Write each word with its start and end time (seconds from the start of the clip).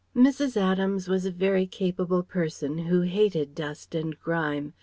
Mrs. 0.15 0.57
Adams 0.57 1.07
was 1.07 1.27
a 1.27 1.29
very 1.31 1.67
capable 1.67 2.23
person 2.23 2.79
who 2.79 3.01
hated 3.01 3.53
dust 3.53 3.93
and 3.93 4.19
grime. 4.19 4.73